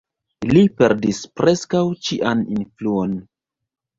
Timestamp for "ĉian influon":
2.07-3.13